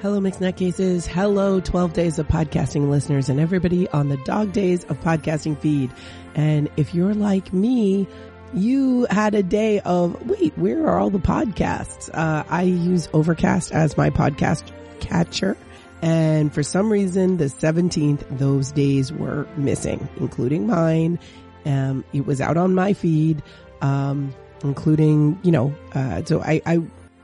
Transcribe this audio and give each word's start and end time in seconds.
Hello, 0.00 0.20
Mixed 0.20 0.40
Nutcases. 0.40 1.06
Hello, 1.06 1.58
12 1.58 1.92
Days 1.92 2.18
of 2.20 2.28
Podcasting 2.28 2.88
listeners 2.88 3.28
and 3.28 3.40
everybody 3.40 3.88
on 3.88 4.08
the 4.08 4.16
Dog 4.18 4.52
Days 4.52 4.84
of 4.84 5.00
Podcasting 5.00 5.58
feed. 5.58 5.90
And 6.36 6.70
if 6.76 6.94
you're 6.94 7.14
like 7.14 7.52
me, 7.52 8.06
you 8.54 9.06
had 9.10 9.34
a 9.34 9.42
day 9.42 9.80
of, 9.80 10.24
wait, 10.28 10.56
where 10.56 10.86
are 10.86 11.00
all 11.00 11.10
the 11.10 11.18
podcasts? 11.18 12.08
Uh, 12.14 12.44
I 12.48 12.62
use 12.62 13.08
Overcast 13.12 13.72
as 13.72 13.96
my 13.96 14.10
podcast 14.10 14.70
catcher. 15.00 15.56
And 16.00 16.54
for 16.54 16.62
some 16.62 16.92
reason, 16.92 17.38
the 17.38 17.46
17th, 17.46 18.38
those 18.38 18.70
days 18.70 19.12
were 19.12 19.48
missing, 19.56 20.08
including 20.18 20.68
mine. 20.68 21.18
Um, 21.66 22.04
it 22.12 22.24
was 22.24 22.40
out 22.40 22.56
on 22.56 22.72
my 22.74 22.92
feed, 22.92 23.42
um, 23.80 24.32
including, 24.62 25.40
you 25.42 25.50
know, 25.50 25.74
uh, 25.92 26.22
so 26.24 26.40
I, 26.40 26.62
I 26.64 26.82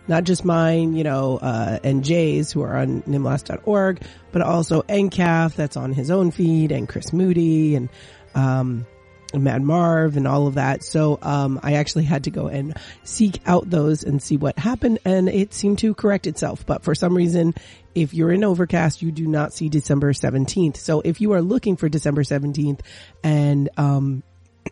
not 0.09 0.25
just 0.25 0.45
mine, 0.45 0.95
you 0.95 1.05
know, 1.05 1.39
uh, 1.39 1.79
and 1.83 2.05
Jay's 2.05 2.53
who 2.53 2.63
are 2.63 2.77
on 2.77 3.03
nimlas.org, 3.03 4.03
but 4.33 4.43
also 4.43 4.83
NCAF 4.83 5.55
that's 5.55 5.77
on 5.77 5.93
his 5.93 6.11
own 6.11 6.31
feed 6.31 6.73
and 6.73 6.89
Chris 6.89 7.13
Moody 7.13 7.77
and, 7.77 7.89
um, 8.35 8.87
Mad 9.33 9.63
Marv 9.63 10.17
and 10.17 10.29
all 10.29 10.47
of 10.47 10.55
that. 10.55 10.85
So, 10.85 11.19
um, 11.21 11.59
I 11.63 11.75
actually 11.75 12.05
had 12.05 12.25
to 12.25 12.31
go 12.31 12.47
and 12.47 12.77
seek 13.03 13.41
out 13.47 13.69
those 13.69 14.05
and 14.05 14.23
see 14.23 14.37
what 14.37 14.57
happened 14.59 15.01
and 15.05 15.29
it 15.29 15.53
seemed 15.53 15.81
to 15.81 15.95
correct 15.95 16.27
itself. 16.29 16.65
But 16.65 16.85
for 16.85 16.95
some 16.95 17.17
reason, 17.17 17.55
if 17.95 18.15
you're 18.15 18.33
in 18.33 18.45
Overcast, 18.45 19.03
you 19.03 19.11
do 19.11 19.27
not 19.27 19.53
see 19.53 19.69
December 19.69 20.13
17th. 20.13 20.77
So 20.77 21.01
if 21.01 21.21
you 21.21 21.33
are 21.33 21.43
looking 21.43 21.77
for 21.77 21.89
December 21.89 22.23
17th 22.23 22.81
and, 23.23 23.71
um, 23.77 24.23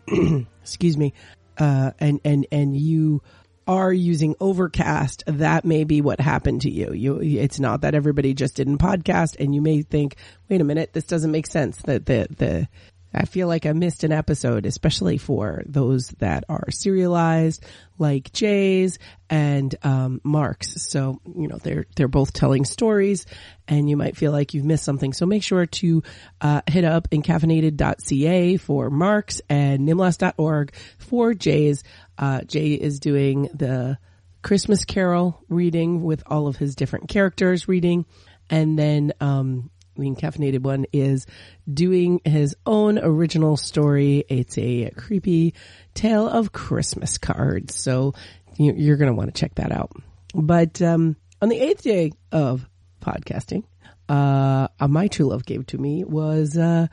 excuse 0.61 0.97
me, 0.97 1.13
uh, 1.57 1.91
and, 1.99 2.19
and, 2.23 2.47
and 2.51 2.75
you, 2.75 3.21
are 3.67 3.91
using 3.91 4.35
Overcast, 4.39 5.23
that 5.27 5.65
may 5.65 5.83
be 5.83 6.01
what 6.01 6.19
happened 6.19 6.61
to 6.61 6.71
you. 6.71 6.93
You, 6.93 7.19
it's 7.21 7.59
not 7.59 7.81
that 7.81 7.95
everybody 7.95 8.33
just 8.33 8.55
didn't 8.55 8.77
podcast 8.77 9.35
and 9.39 9.53
you 9.53 9.61
may 9.61 9.81
think, 9.81 10.15
wait 10.49 10.61
a 10.61 10.63
minute, 10.63 10.93
this 10.93 11.05
doesn't 11.05 11.31
make 11.31 11.47
sense 11.47 11.77
that 11.83 12.05
the, 12.05 12.27
the, 12.37 12.67
I 13.13 13.25
feel 13.25 13.47
like 13.47 13.65
I 13.65 13.73
missed 13.73 14.03
an 14.03 14.11
episode, 14.11 14.65
especially 14.65 15.17
for 15.17 15.61
those 15.67 16.07
that 16.17 16.45
are 16.49 16.71
serialized, 16.71 17.63
like 17.99 18.33
Jay's 18.33 18.97
and 19.29 19.73
um, 19.83 20.19
Mark's. 20.23 20.89
So 20.89 21.21
you 21.37 21.47
know 21.47 21.57
they're 21.57 21.85
they're 21.95 22.07
both 22.07 22.33
telling 22.33 22.65
stories, 22.65 23.27
and 23.67 23.87
you 23.87 23.97
might 23.97 24.17
feel 24.17 24.31
like 24.31 24.53
you've 24.53 24.65
missed 24.65 24.83
something. 24.83 25.13
So 25.13 25.27
make 25.27 25.43
sure 25.43 25.67
to 25.67 26.01
uh, 26.41 26.61
hit 26.67 26.85
up 26.85 27.09
encaffeinated.ca 27.11 28.57
for 28.57 28.89
Mark's 28.89 29.41
and 29.47 29.87
nimlas.org 29.87 30.73
for 30.97 31.33
Jay's. 31.35 31.83
Uh, 32.17 32.41
Jay 32.41 32.73
is 32.73 32.99
doing 32.99 33.49
the 33.53 33.97
Christmas 34.41 34.85
Carol 34.85 35.43
reading 35.49 36.03
with 36.03 36.23
all 36.27 36.47
of 36.47 36.57
his 36.57 36.75
different 36.75 37.09
characters 37.09 37.67
reading, 37.67 38.05
and 38.49 38.77
then 38.77 39.13
um, 39.21 39.69
the 39.95 40.03
encaffeinated 40.03 40.61
one 40.61 40.85
is 40.91 41.25
doing 41.71 42.19
his 42.25 42.55
own 42.65 42.99
original 42.99 43.57
story. 43.57 44.25
It's 44.27 44.57
a 44.57 44.89
creepy 44.91 45.53
tale 45.93 46.27
of 46.27 46.51
Christmas 46.51 47.17
cards. 47.17 47.75
So 47.75 48.13
you're 48.57 48.97
going 48.97 49.11
to 49.11 49.15
want 49.15 49.33
to 49.33 49.39
check 49.39 49.55
that 49.55 49.71
out. 49.71 49.91
But, 50.33 50.81
um, 50.81 51.15
on 51.41 51.49
the 51.49 51.59
eighth 51.59 51.83
day 51.83 52.11
of 52.31 52.67
podcasting, 53.01 53.63
uh, 54.09 54.67
my 54.87 55.07
true 55.07 55.27
love 55.27 55.45
gave 55.45 55.65
to 55.67 55.77
me 55.77 56.03
was, 56.03 56.57
uh, 56.57 56.87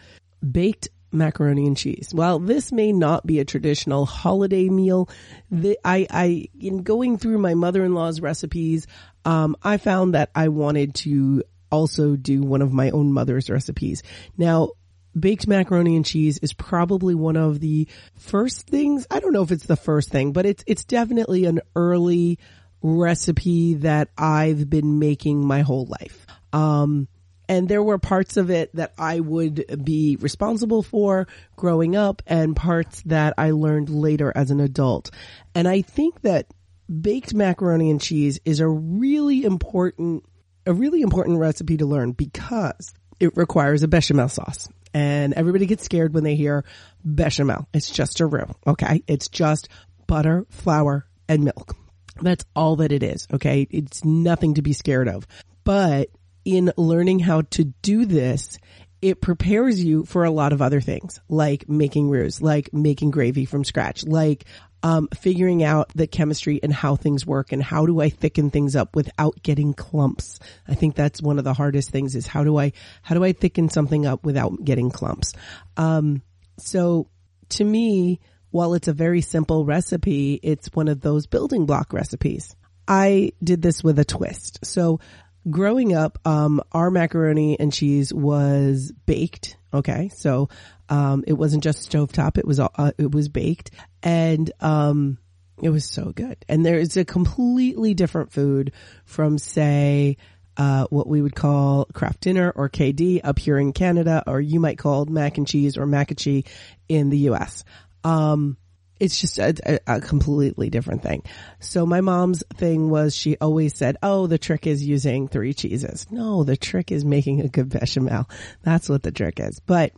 baked 0.48 0.88
macaroni 1.12 1.66
and 1.66 1.76
cheese. 1.76 2.10
While 2.12 2.38
this 2.38 2.72
may 2.72 2.92
not 2.92 3.26
be 3.26 3.40
a 3.40 3.44
traditional 3.44 4.06
holiday 4.06 4.68
meal, 4.68 5.08
the, 5.50 5.78
I, 5.84 6.06
I, 6.10 6.48
in 6.58 6.82
going 6.82 7.18
through 7.18 7.38
my 7.38 7.54
mother-in-law's 7.54 8.20
recipes, 8.20 8.86
um, 9.24 9.56
I 9.62 9.76
found 9.76 10.14
that 10.14 10.30
I 10.34 10.48
wanted 10.48 10.94
to 10.96 11.42
also 11.70 12.16
do 12.16 12.42
one 12.42 12.62
of 12.62 12.72
my 12.72 12.90
own 12.90 13.12
mother's 13.12 13.50
recipes. 13.50 14.02
Now, 14.36 14.70
baked 15.18 15.46
macaroni 15.46 15.96
and 15.96 16.06
cheese 16.06 16.38
is 16.38 16.52
probably 16.52 17.14
one 17.14 17.36
of 17.36 17.60
the 17.60 17.88
first 18.16 18.66
things. 18.66 19.06
I 19.10 19.20
don't 19.20 19.32
know 19.32 19.42
if 19.42 19.50
it's 19.50 19.66
the 19.66 19.76
first 19.76 20.10
thing, 20.10 20.32
but 20.32 20.46
it's, 20.46 20.64
it's 20.66 20.84
definitely 20.84 21.44
an 21.46 21.60
early 21.74 22.38
recipe 22.82 23.74
that 23.74 24.08
I've 24.16 24.70
been 24.70 24.98
making 24.98 25.44
my 25.44 25.62
whole 25.62 25.86
life. 25.86 26.26
Um, 26.52 27.08
and 27.50 27.68
there 27.68 27.82
were 27.82 27.98
parts 27.98 28.36
of 28.36 28.48
it 28.48 28.72
that 28.76 28.92
I 28.96 29.18
would 29.18 29.82
be 29.82 30.16
responsible 30.20 30.84
for 30.84 31.26
growing 31.56 31.96
up 31.96 32.22
and 32.24 32.54
parts 32.54 33.02
that 33.06 33.34
I 33.38 33.50
learned 33.50 33.90
later 33.90 34.32
as 34.32 34.52
an 34.52 34.60
adult. 34.60 35.10
And 35.52 35.66
I 35.66 35.82
think 35.82 36.22
that 36.22 36.46
baked 36.88 37.34
macaroni 37.34 37.90
and 37.90 38.00
cheese 38.00 38.38
is 38.44 38.60
a 38.60 38.68
really 38.68 39.42
important 39.44 40.24
a 40.64 40.72
really 40.72 41.00
important 41.00 41.40
recipe 41.40 41.76
to 41.78 41.86
learn 41.86 42.12
because 42.12 42.94
it 43.18 43.36
requires 43.36 43.82
a 43.82 43.88
bechamel 43.88 44.28
sauce. 44.28 44.68
And 44.94 45.34
everybody 45.34 45.66
gets 45.66 45.82
scared 45.82 46.14
when 46.14 46.22
they 46.22 46.36
hear 46.36 46.64
bechamel. 47.04 47.66
It's 47.74 47.90
just 47.90 48.20
a 48.20 48.26
roux. 48.26 48.46
Okay. 48.64 49.02
It's 49.08 49.26
just 49.26 49.68
butter, 50.06 50.46
flour, 50.50 51.04
and 51.28 51.42
milk. 51.42 51.74
That's 52.20 52.44
all 52.54 52.76
that 52.76 52.92
it 52.92 53.02
is. 53.02 53.26
Okay. 53.32 53.66
It's 53.68 54.04
nothing 54.04 54.54
to 54.54 54.62
be 54.62 54.72
scared 54.72 55.08
of. 55.08 55.26
But 55.64 56.10
in 56.44 56.72
learning 56.76 57.20
how 57.20 57.42
to 57.42 57.64
do 57.64 58.04
this, 58.06 58.58
it 59.02 59.20
prepares 59.20 59.82
you 59.82 60.04
for 60.04 60.24
a 60.24 60.30
lot 60.30 60.52
of 60.52 60.60
other 60.60 60.80
things, 60.80 61.20
like 61.28 61.68
making 61.68 62.10
roux, 62.10 62.30
like 62.40 62.72
making 62.72 63.10
gravy 63.10 63.44
from 63.44 63.64
scratch, 63.64 64.04
like 64.04 64.44
um, 64.82 65.08
figuring 65.14 65.62
out 65.62 65.90
the 65.94 66.06
chemistry 66.06 66.60
and 66.62 66.72
how 66.72 66.96
things 66.96 67.26
work 67.26 67.52
and 67.52 67.62
how 67.62 67.86
do 67.86 68.00
I 68.00 68.08
thicken 68.08 68.50
things 68.50 68.76
up 68.76 68.96
without 68.96 69.42
getting 69.42 69.74
clumps. 69.74 70.38
I 70.66 70.74
think 70.74 70.94
that's 70.94 71.22
one 71.22 71.38
of 71.38 71.44
the 71.44 71.54
hardest 71.54 71.90
things 71.90 72.14
is 72.14 72.26
how 72.26 72.44
do 72.44 72.58
I, 72.58 72.72
how 73.02 73.14
do 73.14 73.24
I 73.24 73.32
thicken 73.32 73.68
something 73.68 74.06
up 74.06 74.24
without 74.24 74.64
getting 74.64 74.90
clumps? 74.90 75.34
Um, 75.76 76.22
so 76.58 77.08
to 77.50 77.64
me, 77.64 78.20
while 78.50 78.74
it's 78.74 78.88
a 78.88 78.92
very 78.92 79.20
simple 79.20 79.64
recipe, 79.64 80.40
it's 80.42 80.74
one 80.74 80.88
of 80.88 81.00
those 81.00 81.26
building 81.26 81.66
block 81.66 81.92
recipes. 81.92 82.56
I 82.88 83.32
did 83.42 83.62
this 83.62 83.84
with 83.84 83.98
a 83.98 84.04
twist. 84.04 84.64
So 84.64 85.00
growing 85.48 85.94
up, 85.94 86.18
um, 86.24 86.60
our 86.72 86.90
macaroni 86.90 87.58
and 87.58 87.72
cheese 87.72 88.12
was 88.12 88.92
baked. 89.06 89.56
Okay. 89.72 90.10
So, 90.14 90.48
um, 90.88 91.24
it 91.26 91.34
wasn't 91.34 91.62
just 91.62 91.90
stovetop. 91.90 92.38
It 92.38 92.46
was, 92.46 92.58
uh, 92.58 92.92
it 92.98 93.12
was 93.12 93.28
baked 93.28 93.70
and, 94.02 94.50
um, 94.60 95.18
it 95.62 95.70
was 95.70 95.84
so 95.84 96.12
good. 96.12 96.44
And 96.48 96.64
there 96.64 96.78
is 96.78 96.96
a 96.96 97.04
completely 97.04 97.94
different 97.94 98.32
food 98.32 98.72
from 99.04 99.38
say, 99.38 100.16
uh, 100.56 100.86
what 100.90 101.06
we 101.06 101.22
would 101.22 101.34
call 101.34 101.86
Kraft 101.86 102.20
Dinner 102.20 102.52
or 102.54 102.68
KD 102.68 103.20
up 103.24 103.38
here 103.38 103.58
in 103.58 103.72
Canada, 103.72 104.22
or 104.26 104.40
you 104.40 104.60
might 104.60 104.78
call 104.78 105.06
mac 105.06 105.38
and 105.38 105.46
cheese 105.46 105.78
or 105.78 105.86
mac 105.86 106.10
and 106.10 106.18
cheese 106.18 106.44
in 106.88 107.08
the 107.08 107.18
US. 107.30 107.64
Um, 108.04 108.56
it's 109.00 109.20
just 109.20 109.38
a, 109.38 109.80
a, 109.86 110.00
completely 110.00 110.68
different 110.70 111.02
thing. 111.02 111.22
So 111.58 111.86
my 111.86 112.02
mom's 112.02 112.44
thing 112.54 112.90
was 112.90 113.16
she 113.16 113.36
always 113.38 113.74
said, 113.74 113.96
"Oh, 114.02 114.26
the 114.26 114.38
trick 114.38 114.66
is 114.66 114.84
using 114.84 115.26
three 115.26 115.54
cheeses." 115.54 116.06
No, 116.10 116.44
the 116.44 116.56
trick 116.56 116.92
is 116.92 117.04
making 117.04 117.40
a 117.40 117.48
good 117.48 117.70
bechamel. 117.70 118.28
That's 118.62 118.88
what 118.88 119.02
the 119.02 119.10
trick 119.10 119.40
is. 119.40 119.58
But 119.60 119.92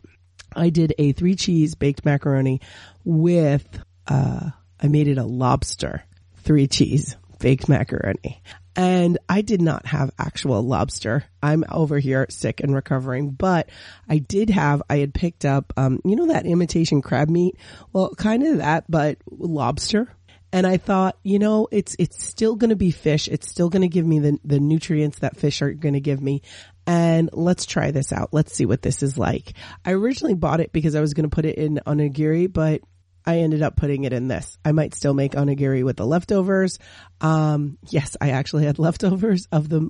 I 0.55 0.69
did 0.69 0.93
a 0.97 1.11
three 1.11 1.35
cheese 1.35 1.75
baked 1.75 2.05
macaroni 2.05 2.61
with 3.03 3.67
uh 4.07 4.49
I 4.79 4.87
made 4.87 5.07
it 5.07 5.17
a 5.17 5.25
lobster 5.25 6.03
three 6.37 6.67
cheese 6.67 7.17
baked 7.39 7.69
macaroni. 7.69 8.41
And 8.75 9.19
I 9.29 9.41
did 9.41 9.61
not 9.61 9.85
have 9.85 10.11
actual 10.17 10.63
lobster. 10.63 11.25
I'm 11.41 11.63
over 11.69 11.99
here 11.99 12.25
sick 12.29 12.61
and 12.61 12.73
recovering, 12.73 13.31
but 13.31 13.69
I 14.09 14.17
did 14.17 14.49
have, 14.49 14.81
I 14.89 14.97
had 14.97 15.13
picked 15.13 15.45
up, 15.45 15.73
um, 15.77 15.99
you 16.03 16.15
know, 16.15 16.27
that 16.27 16.45
imitation 16.45 17.01
crab 17.01 17.29
meat? 17.29 17.55
Well, 17.91 18.15
kind 18.15 18.43
of 18.43 18.57
that, 18.57 18.85
but 18.89 19.17
lobster. 19.29 20.09
And 20.51 20.67
I 20.67 20.77
thought, 20.77 21.17
you 21.23 21.39
know, 21.39 21.67
it's, 21.71 21.95
it's 21.97 22.23
still 22.23 22.55
going 22.55 22.69
to 22.69 22.75
be 22.75 22.91
fish. 22.91 23.27
It's 23.27 23.49
still 23.49 23.69
going 23.69 23.81
to 23.81 23.87
give 23.87 24.05
me 24.05 24.19
the, 24.19 24.37
the 24.43 24.59
nutrients 24.59 25.19
that 25.19 25.35
fish 25.35 25.63
are 25.63 25.73
going 25.73 25.95
to 25.95 25.99
give 25.99 26.21
me. 26.21 26.43
And 26.85 27.29
let's 27.33 27.65
try 27.65 27.91
this 27.91 28.11
out. 28.11 28.29
Let's 28.33 28.53
see 28.53 28.65
what 28.65 28.81
this 28.81 29.01
is 29.01 29.17
like. 29.17 29.53
I 29.83 29.93
originally 29.93 30.35
bought 30.35 30.59
it 30.59 30.71
because 30.71 30.95
I 30.95 31.01
was 31.01 31.13
going 31.13 31.29
to 31.29 31.33
put 31.33 31.45
it 31.45 31.57
in 31.57 31.79
onigiri, 31.87 32.51
but 32.51 32.81
I 33.25 33.39
ended 33.39 33.61
up 33.61 33.75
putting 33.75 34.03
it 34.03 34.13
in 34.13 34.27
this. 34.27 34.57
I 34.63 34.71
might 34.71 34.93
still 34.93 35.13
make 35.13 35.33
onigiri 35.33 35.83
with 35.83 35.97
the 35.97 36.05
leftovers. 36.05 36.79
Um, 37.21 37.77
yes, 37.89 38.17
I 38.19 38.31
actually 38.31 38.65
had 38.65 38.79
leftovers 38.79 39.47
of 39.51 39.69
the 39.69 39.89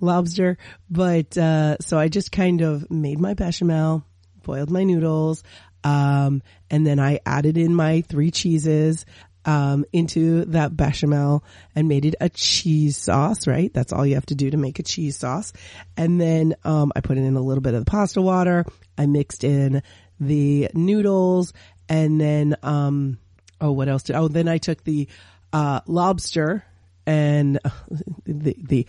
lobster, 0.00 0.58
but, 0.88 1.36
uh, 1.36 1.78
so 1.80 1.98
I 1.98 2.08
just 2.08 2.32
kind 2.32 2.60
of 2.60 2.90
made 2.90 3.18
my 3.18 3.34
bechamel, 3.34 4.04
boiled 4.42 4.70
my 4.70 4.84
noodles, 4.84 5.42
um, 5.82 6.42
and 6.70 6.86
then 6.86 7.00
I 7.00 7.20
added 7.24 7.56
in 7.58 7.74
my 7.74 8.02
three 8.02 8.30
cheeses, 8.30 9.04
um, 9.44 9.86
into 9.92 10.44
that 10.46 10.76
bechamel 10.76 11.42
and 11.74 11.88
made 11.88 12.04
it 12.04 12.14
a 12.20 12.28
cheese 12.28 12.96
sauce, 12.96 13.46
right? 13.46 13.72
That's 13.72 13.92
all 13.92 14.04
you 14.04 14.16
have 14.16 14.26
to 14.26 14.34
do 14.34 14.50
to 14.50 14.56
make 14.58 14.78
a 14.78 14.82
cheese 14.82 15.16
sauce. 15.16 15.52
And 15.96 16.20
then, 16.20 16.54
um, 16.64 16.92
I 16.94 17.00
put 17.00 17.16
it 17.16 17.24
in 17.24 17.36
a 17.36 17.40
little 17.40 17.62
bit 17.62 17.74
of 17.74 17.84
the 17.84 17.90
pasta 17.90 18.20
water. 18.20 18.66
I 18.98 19.06
mixed 19.06 19.44
in 19.44 19.82
the 20.20 20.68
noodles 20.74 21.54
and 21.90 22.18
then 22.18 22.56
um 22.62 23.18
oh 23.60 23.72
what 23.72 23.88
else 23.88 24.04
did 24.04 24.16
oh 24.16 24.28
then 24.28 24.48
I 24.48 24.56
took 24.56 24.82
the 24.84 25.08
uh 25.52 25.80
lobster 25.86 26.64
and 27.06 27.58
the 28.24 28.56
the 28.58 28.86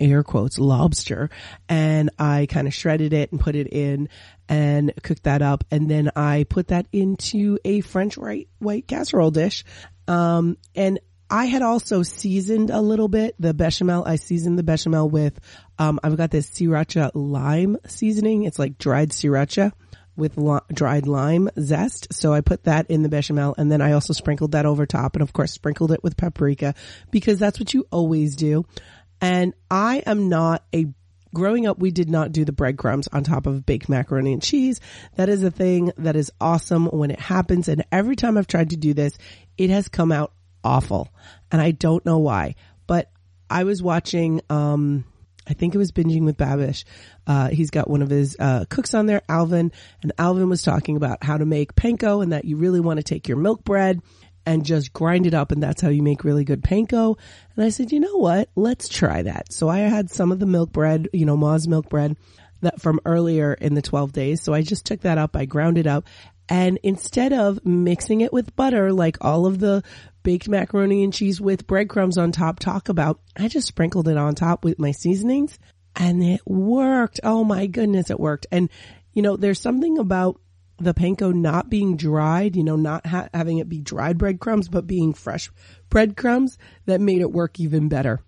air 0.00 0.22
quotes 0.22 0.58
lobster 0.58 1.30
and 1.68 2.10
I 2.18 2.46
kind 2.48 2.66
of 2.66 2.74
shredded 2.74 3.12
it 3.12 3.32
and 3.32 3.40
put 3.40 3.56
it 3.56 3.66
in 3.68 4.08
and 4.48 4.92
cooked 5.02 5.24
that 5.24 5.42
up. 5.42 5.64
And 5.70 5.90
then 5.90 6.10
I 6.14 6.46
put 6.48 6.68
that 6.68 6.86
into 6.92 7.58
a 7.64 7.80
French 7.80 8.16
white, 8.16 8.48
white 8.58 8.86
casserole 8.86 9.30
dish. 9.30 9.64
Um, 10.06 10.58
and 10.74 11.00
I 11.30 11.46
had 11.46 11.62
also 11.62 12.02
seasoned 12.02 12.70
a 12.70 12.80
little 12.80 13.08
bit 13.08 13.34
the 13.38 13.54
bechamel. 13.54 14.04
I 14.06 14.16
seasoned 14.16 14.58
the 14.58 14.62
bechamel 14.62 15.08
with, 15.08 15.40
um, 15.78 15.98
I've 16.02 16.16
got 16.16 16.30
this 16.30 16.50
sriracha 16.50 17.10
lime 17.14 17.78
seasoning. 17.86 18.44
It's 18.44 18.58
like 18.58 18.78
dried 18.78 19.10
sriracha 19.10 19.72
with 20.16 20.36
li- 20.36 20.60
dried 20.72 21.06
lime 21.06 21.48
zest. 21.58 22.12
So 22.12 22.32
I 22.32 22.40
put 22.40 22.64
that 22.64 22.90
in 22.90 23.02
the 23.02 23.08
bechamel 23.08 23.54
and 23.58 23.70
then 23.70 23.80
I 23.80 23.92
also 23.92 24.12
sprinkled 24.12 24.52
that 24.52 24.66
over 24.66 24.86
top 24.86 25.14
and 25.16 25.22
of 25.22 25.32
course 25.32 25.52
sprinkled 25.52 25.92
it 25.92 26.02
with 26.02 26.16
paprika 26.16 26.74
because 27.10 27.38
that's 27.38 27.58
what 27.58 27.74
you 27.74 27.86
always 27.90 28.36
do. 28.36 28.64
And 29.20 29.54
I 29.70 30.02
am 30.06 30.28
not 30.28 30.64
a 30.74 30.86
growing 31.34 31.66
up, 31.66 31.78
we 31.78 31.90
did 31.90 32.08
not 32.08 32.32
do 32.32 32.44
the 32.44 32.52
breadcrumbs 32.52 33.08
on 33.08 33.24
top 33.24 33.46
of 33.46 33.66
baked 33.66 33.88
macaroni 33.88 34.32
and 34.32 34.42
cheese. 34.42 34.80
That 35.16 35.28
is 35.28 35.42
a 35.42 35.50
thing 35.50 35.92
that 35.98 36.16
is 36.16 36.30
awesome 36.40 36.86
when 36.86 37.10
it 37.10 37.20
happens. 37.20 37.68
And 37.68 37.84
every 37.92 38.16
time 38.16 38.38
I've 38.38 38.46
tried 38.46 38.70
to 38.70 38.76
do 38.76 38.94
this, 38.94 39.18
it 39.58 39.68
has 39.70 39.88
come 39.88 40.12
out 40.12 40.32
awful. 40.62 41.12
And 41.50 41.60
I 41.60 41.72
don't 41.72 42.06
know 42.06 42.18
why, 42.18 42.54
but 42.86 43.10
I 43.50 43.64
was 43.64 43.82
watching, 43.82 44.40
um, 44.48 45.04
I 45.46 45.54
think 45.54 45.74
it 45.74 45.78
was 45.78 45.92
binging 45.92 46.24
with 46.24 46.36
Babish. 46.36 46.84
Uh, 47.26 47.48
he's 47.48 47.70
got 47.70 47.88
one 47.88 48.02
of 48.02 48.10
his 48.10 48.36
uh, 48.38 48.64
cooks 48.68 48.94
on 48.94 49.06
there, 49.06 49.22
Alvin, 49.28 49.72
and 50.02 50.12
Alvin 50.18 50.48
was 50.48 50.62
talking 50.62 50.96
about 50.96 51.22
how 51.22 51.36
to 51.36 51.44
make 51.44 51.74
panko 51.74 52.22
and 52.22 52.32
that 52.32 52.44
you 52.44 52.56
really 52.56 52.80
want 52.80 52.98
to 52.98 53.04
take 53.04 53.28
your 53.28 53.36
milk 53.36 53.64
bread 53.64 54.00
and 54.46 54.64
just 54.64 54.92
grind 54.92 55.26
it 55.26 55.34
up 55.34 55.52
and 55.52 55.62
that's 55.62 55.80
how 55.80 55.88
you 55.88 56.02
make 56.02 56.24
really 56.24 56.44
good 56.44 56.62
panko. 56.62 57.16
And 57.56 57.64
I 57.64 57.70
said, 57.70 57.92
you 57.92 58.00
know 58.00 58.16
what? 58.16 58.48
Let's 58.56 58.88
try 58.88 59.22
that. 59.22 59.52
So 59.52 59.68
I 59.68 59.78
had 59.78 60.10
some 60.10 60.32
of 60.32 60.38
the 60.38 60.46
milk 60.46 60.72
bread, 60.72 61.08
you 61.12 61.24
know, 61.24 61.36
Ma's 61.36 61.66
milk 61.66 61.88
bread 61.88 62.16
that 62.60 62.80
from 62.80 63.00
earlier 63.04 63.54
in 63.54 63.74
the 63.74 63.82
12 63.82 64.12
days. 64.12 64.42
So 64.42 64.52
I 64.52 64.62
just 64.62 64.84
took 64.84 65.02
that 65.02 65.18
up. 65.18 65.36
I 65.36 65.44
ground 65.44 65.78
it 65.78 65.86
up 65.86 66.06
and 66.48 66.78
instead 66.82 67.32
of 67.32 67.64
mixing 67.64 68.20
it 68.20 68.32
with 68.32 68.54
butter, 68.56 68.92
like 68.92 69.16
all 69.20 69.46
of 69.46 69.58
the 69.58 69.82
baked 70.22 70.48
macaroni 70.48 71.04
and 71.04 71.12
cheese 71.12 71.40
with 71.40 71.66
breadcrumbs 71.66 72.18
on 72.18 72.32
top 72.32 72.58
talk 72.58 72.88
about, 72.88 73.20
I 73.36 73.48
just 73.48 73.68
sprinkled 73.68 74.08
it 74.08 74.16
on 74.16 74.34
top 74.34 74.64
with 74.64 74.78
my 74.78 74.90
seasonings 74.90 75.58
and 75.96 76.22
it 76.22 76.40
worked. 76.46 77.20
Oh 77.22 77.44
my 77.44 77.66
goodness, 77.66 78.10
it 78.10 78.20
worked. 78.20 78.46
And 78.50 78.68
you 79.12 79.22
know, 79.22 79.36
there's 79.36 79.60
something 79.60 79.98
about 79.98 80.40
the 80.78 80.92
panko 80.94 81.32
not 81.32 81.70
being 81.70 81.96
dried, 81.96 82.56
you 82.56 82.64
know, 82.64 82.76
not 82.76 83.06
ha- 83.06 83.28
having 83.32 83.58
it 83.58 83.68
be 83.68 83.80
dried 83.80 84.18
breadcrumbs, 84.18 84.68
but 84.68 84.86
being 84.86 85.14
fresh 85.14 85.50
breadcrumbs 85.88 86.58
that 86.86 87.00
made 87.00 87.20
it 87.20 87.30
work 87.30 87.60
even 87.60 87.88
better. 87.88 88.20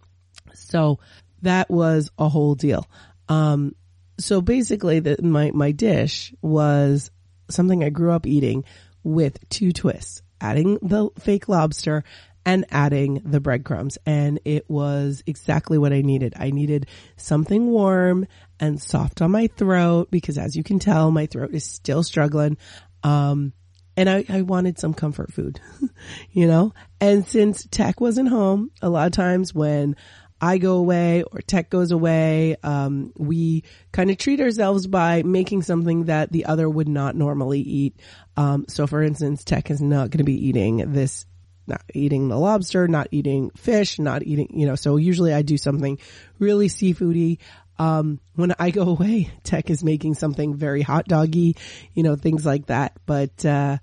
So 0.55 1.01
that 1.43 1.69
was 1.69 2.11
a 2.19 2.29
whole 2.29 2.55
deal. 2.55 2.87
Um, 3.29 3.75
so 4.19 4.41
basically 4.41 5.01
the, 5.01 5.21
my, 5.21 5.51
my 5.51 5.73
dish 5.73 6.33
was 6.41 7.11
something 7.49 7.83
I 7.83 7.91
grew 7.91 8.13
up 8.13 8.27
eating 8.27 8.65
with 9.03 9.49
two 9.49 9.73
twists, 9.73 10.23
adding 10.41 10.79
the 10.83 11.11
fake 11.19 11.49
lobster 11.49 12.05
and 12.45 12.65
adding 12.71 13.21
the 13.25 13.41
breadcrumbs. 13.41 13.99
And 14.07 14.41
it 14.45 14.71
was 14.71 15.23
exactly 15.27 15.79
what 15.79 15.93
I 15.93 16.03
needed. 16.03 16.35
I 16.37 16.51
needed 16.51 16.87
something 17.17 17.67
warm 17.67 18.27
and 18.61 18.81
soft 18.81 19.21
on 19.21 19.33
my 19.33 19.49
throat 19.49 20.11
because 20.11 20.39
as 20.39 20.55
you 20.55 20.63
can 20.63 20.79
tell, 20.79 21.11
my 21.11 21.27
throat 21.27 21.53
is 21.53 21.65
still 21.65 22.03
struggling. 22.05 22.57
Um, 23.03 23.53
and 23.97 24.11
I, 24.11 24.25
I 24.29 24.43
wanted 24.43 24.79
some 24.79 24.95
comfort 24.95 25.33
food, 25.33 25.61
you 26.31 26.47
know? 26.47 26.73
And 27.01 27.27
since 27.27 27.67
tech 27.71 28.01
wasn't 28.01 28.29
home, 28.29 28.71
a 28.83 28.89
lot 28.89 29.07
of 29.07 29.13
times 29.13 29.55
when 29.55 29.97
I 30.41 30.59
go 30.59 30.77
away 30.77 31.23
or 31.23 31.41
tech 31.41 31.71
goes 31.71 31.91
away, 31.93 32.57
um, 32.63 33.13
we 33.17 33.65
kind 33.93 34.11
of 34.11 34.19
treat 34.19 34.41
ourselves 34.41 34.87
by 34.87 35.23
making 35.23 35.63
something 35.63 36.05
that 36.05 36.31
the 36.31 36.45
other 36.45 36.69
would 36.69 36.89
not 36.89 37.17
normally 37.17 37.61
eat. 37.61 37.97
Um, 38.37 38.67
so 38.69 38.87
for 38.87 39.03
instance, 39.03 39.45
tech 39.45 39.71
is 39.71 39.81
not 39.81 40.11
going 40.11 40.19
to 40.19 40.25
be 40.25 40.47
eating 40.47 40.93
this, 40.93 41.25
not 41.67 41.83
eating 41.95 42.29
the 42.29 42.39
lobster, 42.39 42.87
not 42.87 43.09
eating 43.13 43.51
fish, 43.51 43.99
not 43.99 44.23
eating, 44.25 44.49
you 44.59 44.67
know, 44.67 44.75
so 44.75 44.97
usually 44.97 45.33
I 45.33 45.43
do 45.43 45.57
something 45.57 45.99
really 46.39 46.69
seafoody. 46.69 47.39
Um, 47.79 48.21
when 48.35 48.55
I 48.59 48.71
go 48.71 48.83
away, 48.89 49.31
tech 49.43 49.71
is 49.71 49.83
making 49.83 50.15
something 50.15 50.55
very 50.55 50.83
hot 50.83 51.07
doggy, 51.07 51.57
you 51.95 52.03
know, 52.03 52.15
things 52.15 52.45
like 52.45 52.67
that. 52.67 52.93
But, 53.07 53.45
uh, 53.45 53.79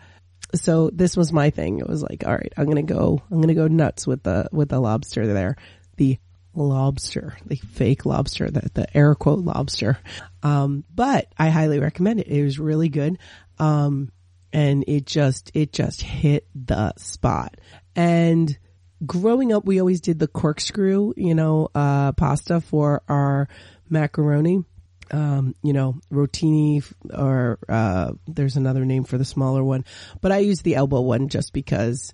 so 0.53 0.91
this 0.91 1.17
was 1.17 1.33
my 1.33 1.49
thing. 1.49 1.79
It 1.79 1.89
was 1.89 2.03
like, 2.03 2.23
all 2.27 2.33
right, 2.35 2.53
I'm 2.55 2.65
going 2.65 2.85
to 2.85 2.93
go, 2.93 3.23
I'm 3.31 3.37
going 3.37 3.47
to 3.47 3.55
go 3.55 3.67
nuts 3.67 4.05
with 4.05 4.21
the, 4.21 4.49
with 4.51 4.69
the 4.69 4.79
lobster 4.79 5.25
there. 5.25 5.57
The 5.97 6.19
lobster, 6.53 7.37
the 7.45 7.55
fake 7.55 8.05
lobster, 8.05 8.49
the, 8.49 8.69
the 8.73 8.97
air 8.97 9.15
quote 9.15 9.39
lobster. 9.39 9.97
Um, 10.41 10.83
but 10.93 11.27
I 11.37 11.49
highly 11.49 11.79
recommend 11.79 12.19
it. 12.19 12.27
It 12.27 12.43
was 12.43 12.59
really 12.59 12.89
good. 12.89 13.17
Um, 13.59 14.11
and 14.51 14.83
it 14.87 15.05
just, 15.05 15.51
it 15.53 15.73
just 15.73 16.01
hit 16.01 16.47
the 16.53 16.93
spot. 16.97 17.55
And 17.95 18.57
growing 19.05 19.51
up, 19.51 19.65
we 19.65 19.79
always 19.79 20.01
did 20.01 20.19
the 20.19 20.27
corkscrew, 20.27 21.13
you 21.17 21.35
know, 21.35 21.69
uh, 21.73 22.11
pasta 22.13 22.61
for 22.61 23.01
our 23.07 23.47
macaroni. 23.89 24.63
Um, 25.11 25.53
you 25.61 25.73
know, 25.73 25.99
rotini 26.11 26.83
or, 27.13 27.59
uh, 27.69 28.13
there's 28.25 28.55
another 28.55 28.83
name 28.83 29.03
for 29.03 29.19
the 29.19 29.25
smaller 29.25 29.63
one, 29.63 29.85
but 30.21 30.31
I 30.31 30.39
use 30.39 30.61
the 30.61 30.75
elbow 30.75 31.01
one 31.01 31.27
just 31.27 31.53
because, 31.53 32.13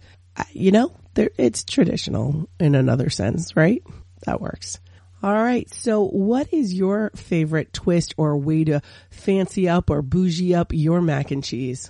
you 0.52 0.72
know, 0.72 0.92
it's 1.16 1.64
traditional 1.64 2.50
in 2.60 2.76
another 2.76 3.10
sense, 3.10 3.56
right? 3.56 3.84
That 4.30 4.42
works. 4.42 4.80
All 5.24 5.34
right. 5.34 5.68
So 5.74 6.06
what 6.06 6.54
is 6.54 6.72
your 6.72 7.10
favorite 7.16 7.74
twist 7.74 8.14
or 8.16 8.38
way 8.38 8.64
to 8.66 8.82
fancy 9.10 9.68
up 9.68 9.90
or 9.90 10.04
bougie 10.04 10.54
up 10.54 10.72
your 10.72 11.02
mac 11.02 11.32
and 11.32 11.44
cheese? 11.44 11.90